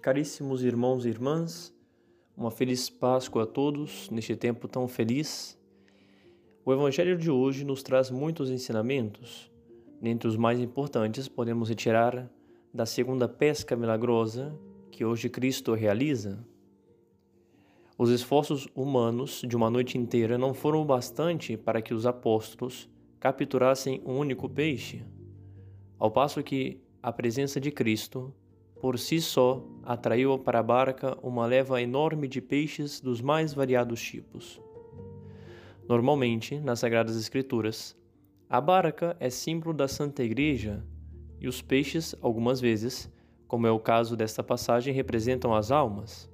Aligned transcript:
Caríssimos 0.00 0.62
irmãos 0.62 1.04
e 1.04 1.08
irmãs, 1.08 1.74
uma 2.36 2.50
feliz 2.50 2.88
Páscoa 2.88 3.42
a 3.42 3.46
todos 3.46 4.08
neste 4.10 4.36
tempo 4.36 4.68
tão 4.68 4.86
feliz. 4.86 5.58
O 6.64 6.72
Evangelho 6.72 7.18
de 7.18 7.30
hoje 7.30 7.64
nos 7.64 7.82
traz 7.82 8.10
muitos 8.10 8.50
ensinamentos. 8.50 9.50
Dentre 10.00 10.28
os 10.28 10.36
mais 10.36 10.60
importantes, 10.60 11.26
podemos 11.26 11.68
retirar 11.68 12.30
da 12.72 12.86
segunda 12.86 13.28
pesca 13.28 13.74
milagrosa 13.74 14.56
que 14.92 15.04
hoje 15.04 15.28
Cristo 15.28 15.74
realiza. 15.74 16.38
Os 17.98 18.10
esforços 18.10 18.68
humanos 18.76 19.42
de 19.48 19.56
uma 19.56 19.70
noite 19.70 19.98
inteira 19.98 20.38
não 20.38 20.54
foram 20.54 20.82
o 20.82 20.84
bastante 20.84 21.56
para 21.56 21.82
que 21.82 21.94
os 21.94 22.06
apóstolos 22.06 22.88
capturassem 23.18 24.00
um 24.04 24.18
único 24.18 24.48
peixe, 24.48 25.02
ao 25.98 26.10
passo 26.10 26.42
que 26.44 26.80
a 27.02 27.10
presença 27.10 27.58
de 27.58 27.72
Cristo 27.72 28.32
por 28.80 28.98
si 28.98 29.20
só, 29.20 29.64
atraiu 29.82 30.38
para 30.38 30.58
a 30.58 30.62
barca 30.62 31.16
uma 31.22 31.46
leva 31.46 31.80
enorme 31.80 32.28
de 32.28 32.40
peixes 32.40 33.00
dos 33.00 33.20
mais 33.20 33.54
variados 33.54 34.00
tipos. 34.00 34.60
Normalmente, 35.88 36.58
nas 36.58 36.80
Sagradas 36.80 37.16
Escrituras, 37.16 37.96
a 38.48 38.60
barca 38.60 39.16
é 39.18 39.30
símbolo 39.30 39.72
da 39.72 39.88
Santa 39.88 40.22
Igreja 40.22 40.84
e 41.40 41.48
os 41.48 41.62
peixes, 41.62 42.14
algumas 42.20 42.60
vezes, 42.60 43.10
como 43.46 43.66
é 43.66 43.70
o 43.70 43.78
caso 43.78 44.16
desta 44.16 44.42
passagem, 44.42 44.92
representam 44.92 45.54
as 45.54 45.70
almas. 45.70 46.30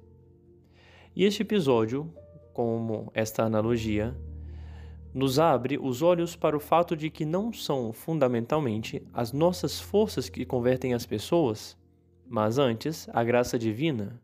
E 1.15 1.23
este 1.23 1.43
episódio, 1.43 2.11
como 2.53 3.11
esta 3.13 3.43
analogia, 3.43 4.15
nos 5.13 5.37
abre 5.37 5.77
os 5.77 6.01
olhos 6.01 6.35
para 6.35 6.57
o 6.57 6.59
fato 6.59 6.97
de 6.97 7.09
que 7.09 7.23
não 7.23 7.53
são 7.53 7.93
fundamentalmente 7.93 9.03
as 9.13 9.31
nossas 9.31 9.79
forças 9.79 10.27
que 10.27 10.45
convertem 10.45 10.93
as 10.95 11.05
pessoas, 11.05 11.77
mas 12.27 12.57
antes 12.57 13.07
a 13.13 13.23
graça 13.23 13.57
divina. 13.57 14.19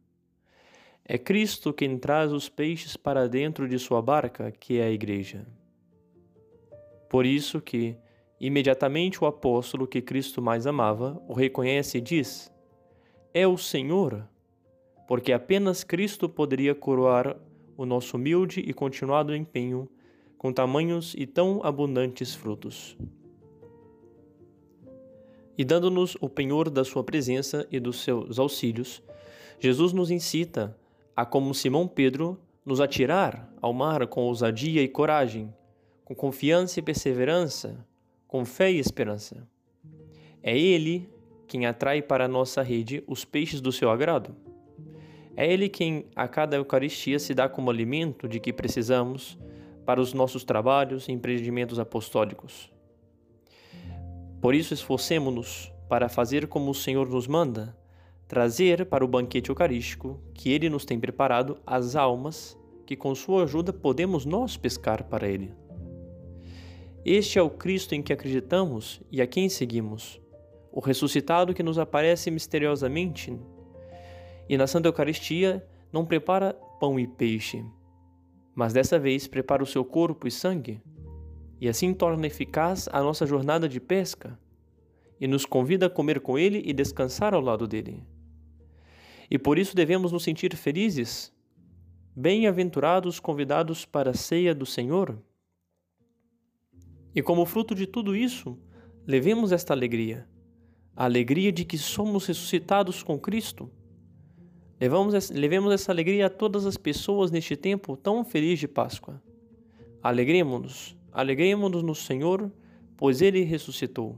É 1.05 1.17
Cristo 1.17 1.73
quem 1.73 1.97
traz 1.97 2.31
os 2.31 2.47
peixes 2.47 2.95
para 2.95 3.27
dentro 3.27 3.67
de 3.67 3.79
sua 3.79 4.01
barca, 4.01 4.51
que 4.51 4.79
é 4.79 4.83
a 4.83 4.91
igreja. 4.91 5.45
Por 7.09 7.25
isso 7.25 7.59
que, 7.59 7.97
imediatamente 8.39 9.23
o 9.23 9.27
apóstolo 9.27 9.87
que 9.87 10.01
Cristo 10.01 10.41
mais 10.41 10.67
amava 10.67 11.21
o 11.27 11.33
reconhece 11.33 11.97
e 11.97 12.01
diz: 12.01 12.51
É 13.33 13.47
o 13.47 13.57
Senhor, 13.57 14.27
porque 15.07 15.33
apenas 15.33 15.83
Cristo 15.83 16.29
poderia 16.29 16.75
coroar 16.75 17.35
o 17.75 17.85
nosso 17.85 18.17
humilde 18.17 18.59
e 18.59 18.73
continuado 18.73 19.35
empenho 19.35 19.89
com 20.37 20.53
tamanhos 20.53 21.15
e 21.17 21.25
tão 21.25 21.61
abundantes 21.63 22.35
frutos 22.35 22.95
e 25.59 25.65
dando-nos 25.65 26.15
o 26.21 26.29
penhor 26.29 26.69
da 26.69 26.85
sua 26.85 27.03
presença 27.03 27.67
e 27.69 27.81
dos 27.81 28.01
seus 28.01 28.39
auxílios, 28.39 29.03
Jesus 29.59 29.91
nos 29.91 30.09
incita 30.09 30.73
a, 31.13 31.25
como 31.25 31.53
Simão 31.53 31.85
Pedro, 31.85 32.39
nos 32.65 32.79
atirar 32.79 33.53
ao 33.61 33.73
mar 33.73 34.07
com 34.07 34.21
ousadia 34.21 34.81
e 34.81 34.87
coragem, 34.87 35.53
com 36.05 36.15
confiança 36.15 36.79
e 36.79 36.81
perseverança, 36.81 37.85
com 38.25 38.45
fé 38.45 38.71
e 38.71 38.79
esperança. 38.79 39.45
É 40.41 40.57
Ele 40.57 41.09
quem 41.45 41.65
atrai 41.65 42.01
para 42.01 42.23
a 42.23 42.29
nossa 42.29 42.61
rede 42.61 43.03
os 43.05 43.25
peixes 43.25 43.59
do 43.59 43.73
seu 43.73 43.89
agrado. 43.89 44.33
É 45.35 45.45
Ele 45.45 45.67
quem, 45.67 46.05
a 46.15 46.25
cada 46.25 46.55
Eucaristia, 46.55 47.19
se 47.19 47.33
dá 47.33 47.49
como 47.49 47.69
alimento 47.69 48.29
de 48.29 48.39
que 48.39 48.53
precisamos 48.53 49.37
para 49.85 49.99
os 49.99 50.13
nossos 50.13 50.45
trabalhos 50.45 51.09
e 51.09 51.11
empreendimentos 51.11 51.79
apostólicos. 51.79 52.71
Por 54.41 54.55
isso, 54.55 54.73
esforcemo-nos 54.73 55.71
para 55.89 56.07
fazer 56.07 56.47
como 56.47 56.71
o 56.71 56.75
Senhor 56.75 57.09
nos 57.09 57.27
manda, 57.27 57.75
trazer 58.27 58.85
para 58.85 59.03
o 59.03 59.07
banquete 59.07 59.49
eucarístico 59.49 60.21
que 60.33 60.51
Ele 60.51 60.69
nos 60.69 60.85
tem 60.85 60.99
preparado 60.99 61.57
as 61.65 61.95
almas 61.95 62.57
que, 62.85 62.95
com 62.95 63.13
Sua 63.13 63.43
ajuda, 63.43 63.73
podemos 63.73 64.25
nós 64.25 64.55
pescar 64.55 65.03
para 65.03 65.27
Ele. 65.27 65.53
Este 67.03 67.39
é 67.39 67.41
o 67.41 67.49
Cristo 67.49 67.95
em 67.95 68.01
que 68.01 68.13
acreditamos 68.13 69.01
e 69.11 69.21
a 69.21 69.27
quem 69.27 69.49
seguimos, 69.49 70.21
o 70.71 70.79
ressuscitado 70.79 71.53
que 71.53 71.63
nos 71.63 71.79
aparece 71.79 72.29
misteriosamente 72.29 73.37
e 74.47 74.57
na 74.57 74.67
Santa 74.67 74.87
Eucaristia 74.87 75.65
não 75.91 76.05
prepara 76.05 76.53
pão 76.79 76.99
e 76.99 77.07
peixe, 77.07 77.65
mas 78.55 78.73
dessa 78.73 78.99
vez 78.99 79.27
prepara 79.27 79.63
o 79.63 79.67
seu 79.67 79.83
corpo 79.83 80.27
e 80.27 80.31
sangue 80.31 80.81
e 81.59 81.67
assim 81.67 81.93
torna 81.93 82.27
eficaz 82.27 82.87
a 82.91 83.01
nossa 83.01 83.25
jornada 83.25 83.67
de 83.67 83.79
pesca 83.79 84.39
e 85.19 85.27
nos 85.27 85.45
convida 85.45 85.87
a 85.87 85.89
comer 85.89 86.21
com 86.21 86.37
Ele 86.37 86.61
e 86.65 86.71
descansar 86.71 87.33
ao 87.33 87.41
lado 87.41 87.67
dele. 87.67 88.01
E 89.29 89.37
por 89.37 89.59
isso 89.59 89.75
devemos 89.75 90.11
nos 90.11 90.23
sentir 90.23 90.55
felizes, 90.55 91.33
bem-aventurados 92.15 93.19
convidados 93.19 93.85
para 93.85 94.11
a 94.11 94.13
ceia 94.13 94.55
do 94.55 94.65
Senhor. 94.65 95.21
E 97.13 97.21
como 97.21 97.45
fruto 97.45 97.75
de 97.75 97.85
tudo 97.85 98.15
isso, 98.15 98.57
levemos 99.05 99.51
esta 99.51 99.73
alegria, 99.73 100.27
a 100.95 101.05
alegria 101.05 101.51
de 101.51 101.65
que 101.65 101.77
somos 101.77 102.25
ressuscitados 102.25 103.03
com 103.03 103.19
Cristo. 103.19 103.69
Levamos, 104.79 105.29
levemos 105.29 105.73
essa 105.73 105.91
alegria 105.91 106.27
a 106.27 106.29
todas 106.29 106.65
as 106.65 106.77
pessoas 106.77 107.29
neste 107.29 107.55
tempo 107.57 107.97
tão 107.97 108.23
feliz 108.23 108.59
de 108.59 108.67
Páscoa. 108.67 109.21
Alegremos-nos 110.01 110.98
Alegremos-nos 111.11 111.83
no 111.83 111.95
Senhor, 111.95 112.51
pois 112.95 113.21
ele 113.21 113.43
ressuscitou. 113.43 114.17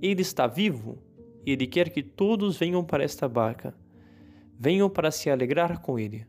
Ele 0.00 0.22
está 0.22 0.46
vivo 0.46 0.98
e 1.46 1.52
ele 1.52 1.66
quer 1.66 1.90
que 1.90 2.02
todos 2.02 2.56
venham 2.56 2.84
para 2.84 3.04
esta 3.04 3.28
barca. 3.28 3.74
Venham 4.58 4.88
para 4.88 5.10
se 5.10 5.30
alegrar 5.30 5.80
com 5.80 5.98
ele. 5.98 6.26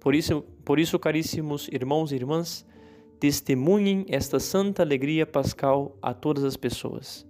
Por 0.00 0.14
isso, 0.14 0.42
por 0.64 0.78
isso, 0.78 0.98
caríssimos 0.98 1.68
irmãos 1.68 2.10
e 2.10 2.16
irmãs, 2.16 2.66
testemunhem 3.20 4.04
esta 4.08 4.40
santa 4.40 4.82
alegria 4.82 5.24
pascal 5.24 5.96
a 6.02 6.12
todas 6.12 6.42
as 6.42 6.56
pessoas. 6.56 7.26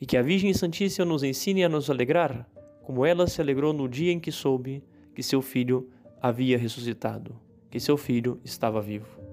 E 0.00 0.06
que 0.06 0.16
a 0.16 0.22
Virgem 0.22 0.54
Santíssima 0.54 1.04
nos 1.04 1.24
ensine 1.24 1.64
a 1.64 1.68
nos 1.68 1.90
alegrar, 1.90 2.48
como 2.82 3.04
ela 3.04 3.26
se 3.26 3.40
alegrou 3.40 3.72
no 3.72 3.88
dia 3.88 4.12
em 4.12 4.20
que 4.20 4.30
soube 4.30 4.82
que 5.12 5.22
seu 5.22 5.42
filho 5.42 5.90
havia 6.22 6.56
ressuscitado, 6.56 7.34
que 7.68 7.80
seu 7.80 7.96
filho 7.96 8.40
estava 8.44 8.80
vivo. 8.80 9.27